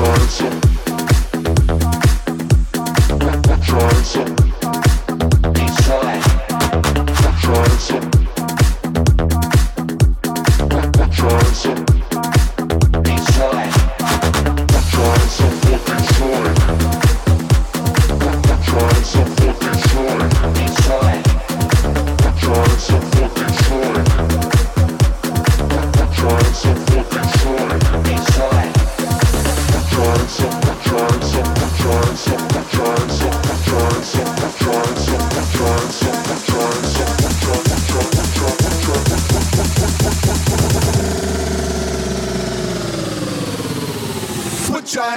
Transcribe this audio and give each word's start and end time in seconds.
Johnson. 0.00 0.60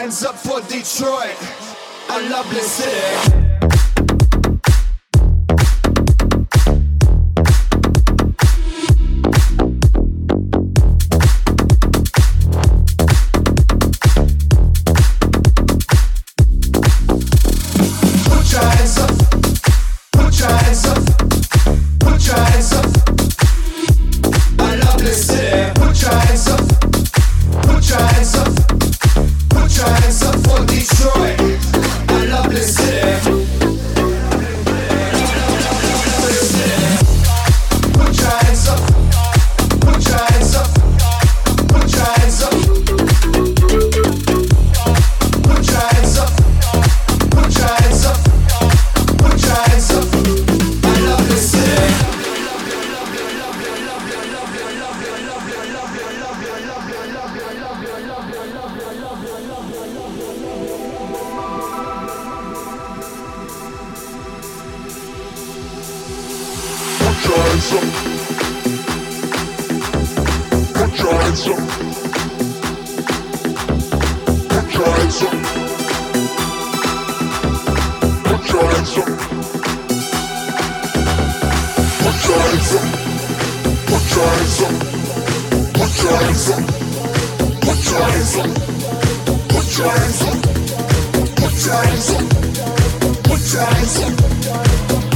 hands 0.04 0.26
up 0.26 0.36
for 0.36 0.60
Detroit, 0.68 1.34
a 2.10 2.30
lovely 2.30 2.60
city. 2.60 3.43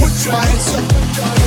Put 0.08 0.26
your 0.26 0.34
hands 0.34 0.74
up. 0.76 1.47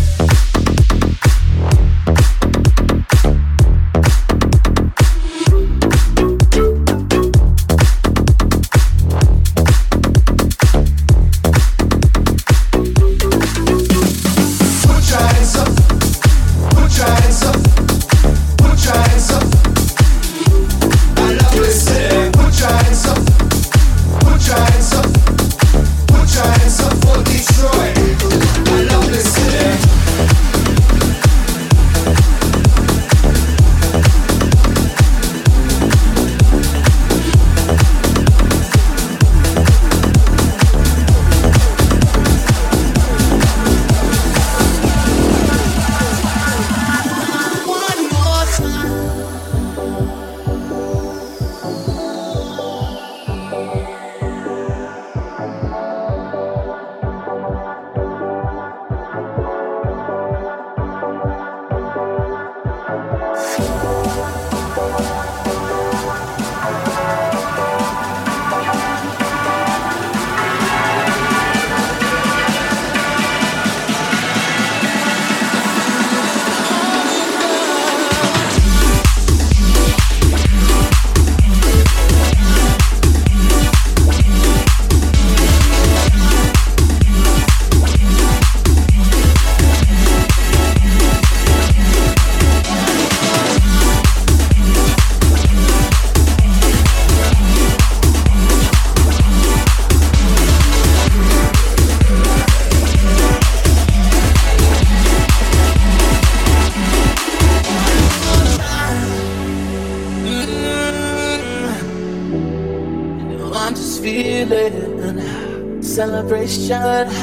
tonight. 116.57 117.20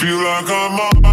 Feel 0.00 0.16
like 0.16 0.48
I'm 0.48 1.09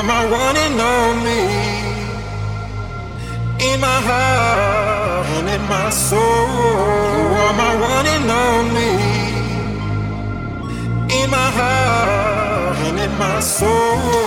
You're 0.00 0.08
my 0.08 0.24
one 0.24 0.56
and 0.56 0.80
only 0.80 1.42
in 3.70 3.80
my 3.80 4.00
heart 4.08 5.26
and 5.26 5.46
in 5.46 5.62
my 5.68 5.90
soul. 5.90 6.20
You 6.20 7.36
are 7.44 7.52
my 7.52 7.74
one 7.78 8.06
and 8.06 8.30
only 8.30 8.94
in 11.22 11.28
my 11.30 11.50
heart 11.58 12.78
and 12.78 12.98
in 12.98 13.18
my 13.18 13.40
soul. 13.40 14.19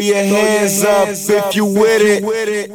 Your 0.00 0.16
hands 0.16 0.84
up 0.84 1.08
if 1.08 1.54
you 1.56 1.64
with 1.64 2.02
it. 2.02 2.70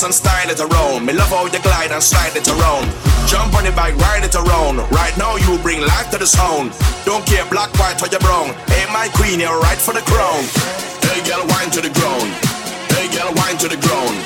bounce 0.00 0.04
and 0.04 0.14
style 0.14 0.50
it 0.50 0.60
around. 0.60 1.04
Me 1.04 1.12
love 1.12 1.28
how 1.28 1.44
you 1.44 1.60
glide 1.60 1.92
and 1.92 2.02
slide 2.02 2.34
it 2.36 2.48
around. 2.48 2.88
Jump 3.26 3.54
on 3.54 3.64
the 3.64 3.72
bike, 3.72 3.96
ride 3.96 4.24
it 4.24 4.34
around. 4.34 4.78
Right 4.90 5.16
now 5.18 5.36
you 5.36 5.58
bring 5.62 5.80
life 5.80 6.10
to 6.10 6.18
the 6.18 6.26
sound. 6.26 6.72
Don't 7.04 7.24
care 7.26 7.44
black, 7.50 7.72
white 7.78 8.00
or 8.02 8.08
your 8.08 8.20
brown. 8.20 8.54
Hey 8.68 8.86
my 8.92 9.08
queen, 9.14 9.40
you're 9.40 9.60
right 9.60 9.78
for 9.78 9.92
the 9.92 10.00
crown. 10.02 10.42
Hey 11.04 11.20
girl, 11.28 11.44
wine 11.52 11.70
to 11.76 11.80
the 11.80 11.90
ground. 11.90 12.30
Hey 12.96 13.08
girl, 13.12 13.32
wine 13.36 13.58
to 13.58 13.68
the 13.68 13.76
ground. 13.76 14.16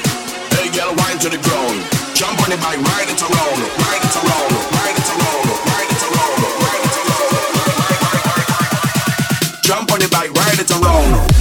Hey 0.55 0.71
girl, 0.71 0.95
wine 0.95 1.19
to 1.19 1.29
the 1.29 1.41
ground. 1.43 1.79
Jump 2.15 2.39
on 2.43 2.51
the 2.51 2.59
bike, 2.63 2.79
ride 2.79 3.11
it 3.11 3.23
around, 3.23 3.59
ride 3.83 4.05
it 4.05 4.15
around, 4.15 4.51
ride 4.79 4.95
it 4.95 5.09
around, 5.11 5.47
ride 5.71 5.91
it 5.91 6.03
around, 6.07 6.39
ride 6.63 6.85
it 6.87 6.97
around. 7.03 7.35
Jump 9.63 9.91
on 9.91 9.99
the 9.99 10.09
bike, 10.09 10.31
ride 10.31 10.59
it 10.63 10.71
around. 10.71 11.34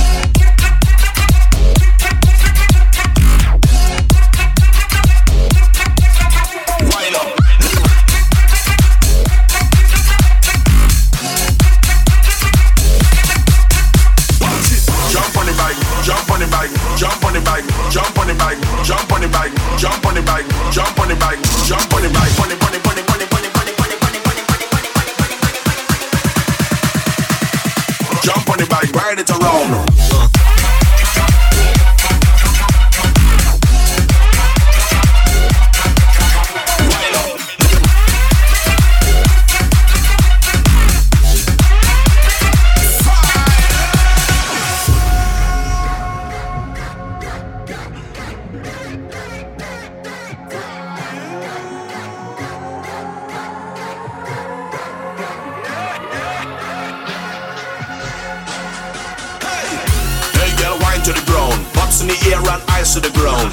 to 62.91 62.99
the 62.99 63.15
ground. 63.15 63.47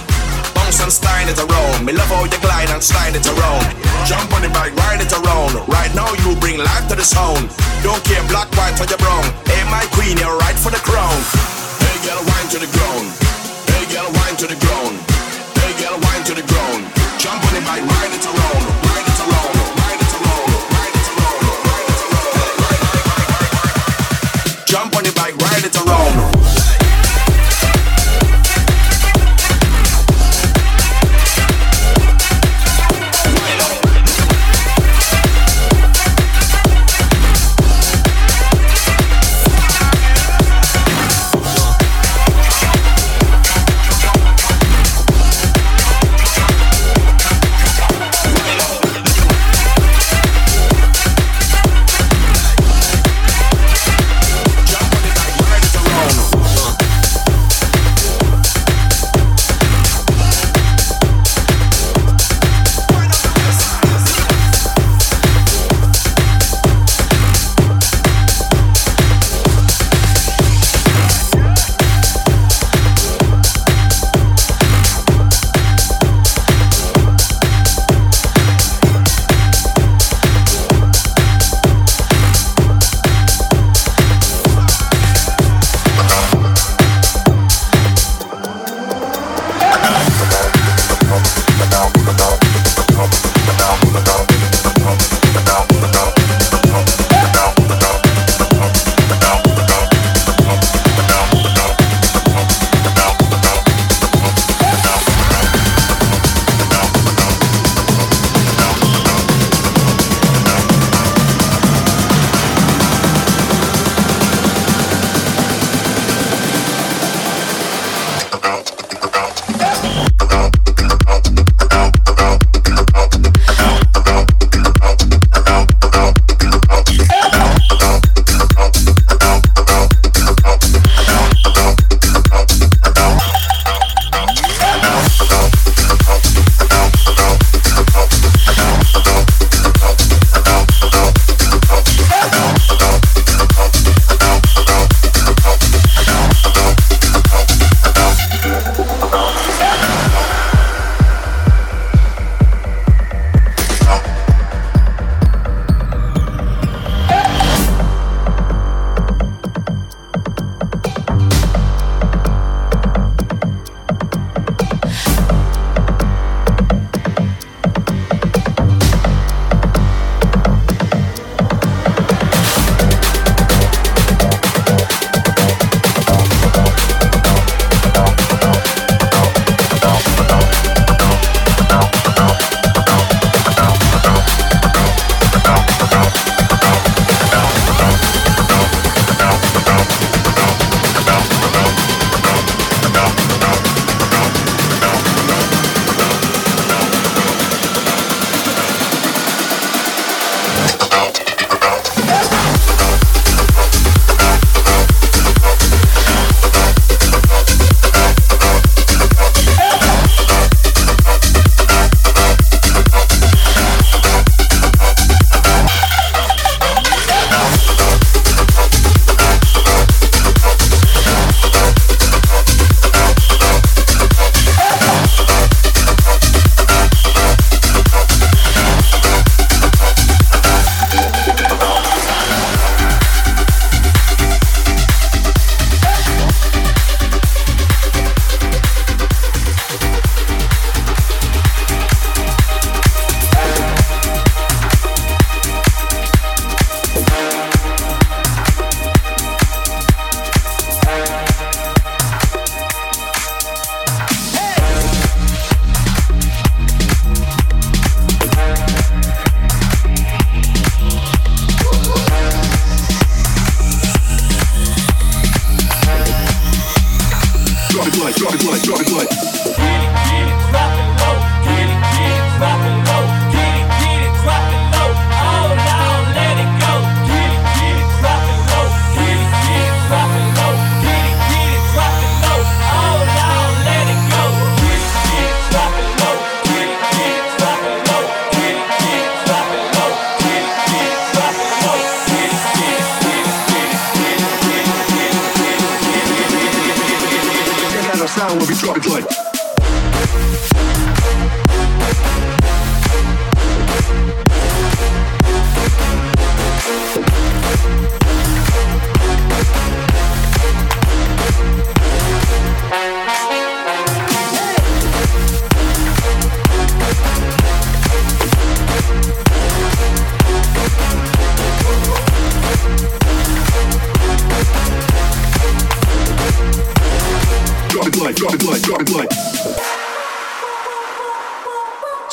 Bounce 0.59 0.83
and 0.83 0.91
stein 0.91 1.29
it 1.31 1.39
around. 1.39 1.87
Me 1.87 1.93
love 1.93 2.11
how 2.11 2.27
you 2.27 2.41
glide 2.43 2.69
and 2.75 2.83
slide 2.83 3.15
it 3.15 3.23
around. 3.31 3.63
Jump 4.03 4.27
on 4.35 4.43
the 4.43 4.51
bike, 4.51 4.75
ride 4.75 4.99
it 4.99 5.13
around. 5.15 5.55
Right 5.71 5.95
now 5.95 6.11
you 6.27 6.35
bring 6.43 6.59
life 6.59 6.89
to 6.91 6.97
the 6.97 7.07
sound. 7.07 7.47
Don't 7.87 8.03
care 8.03 8.27
black, 8.27 8.51
white 8.59 8.75
or 8.83 8.91
you're 8.91 8.99
brown. 8.99 9.23
Hey 9.47 9.63
my 9.71 9.87
queen, 9.95 10.19
you're 10.19 10.35
right 10.43 10.59
for 10.59 10.75
the 10.75 10.83
crown. 10.83 11.15
Hey 11.79 11.97
girl, 12.03 12.19
wine 12.27 12.49
to 12.51 12.59
the 12.59 12.71
ground. 12.75 13.07
Hey 13.71 13.87
girl, 13.95 14.11
wine 14.19 14.35
to 14.35 14.47
the 14.51 14.59
ground. 14.59 14.99
Hey 15.63 15.73
girl, 15.79 15.97
wine 16.03 16.25
to 16.27 16.35
the 16.35 16.47
ground. 16.51 16.83
Jump 17.23 17.39
on 17.39 17.55
the 17.55 17.63
bike, 17.63 17.87
ride 17.87 18.11
it 18.11 18.27
around. 18.27 18.80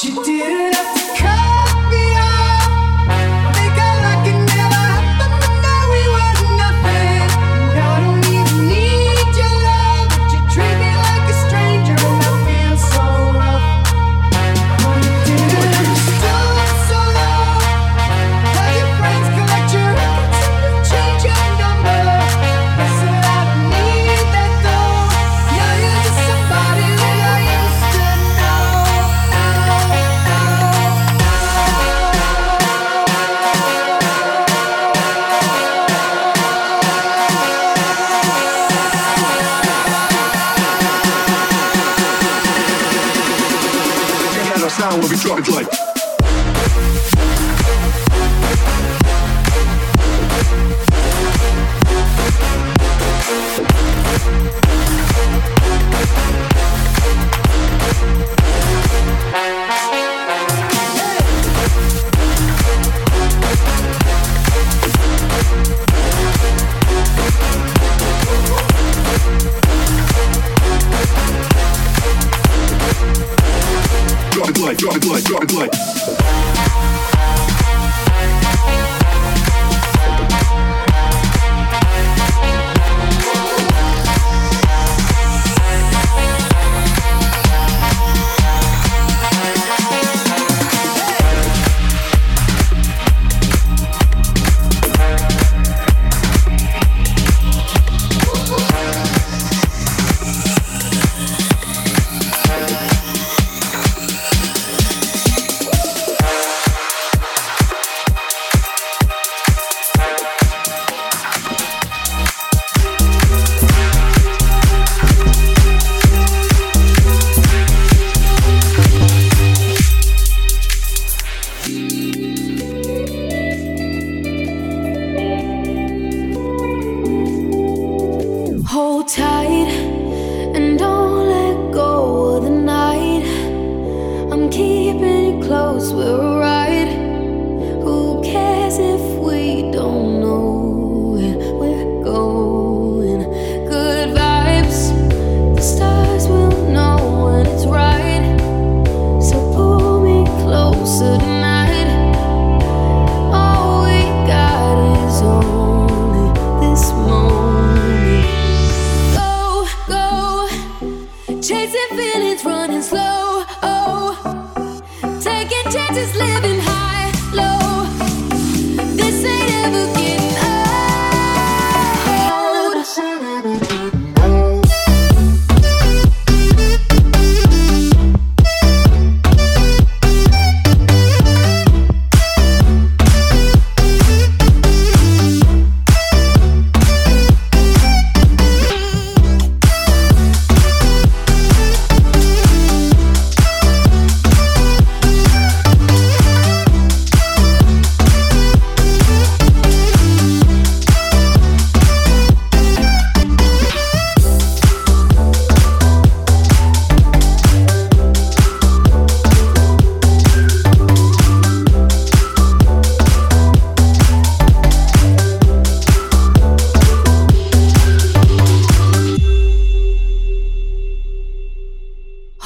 You 0.03 0.23
didn't 0.23 0.76
like 45.49 45.86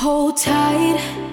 Hold 0.02 0.38
tight 0.38 1.31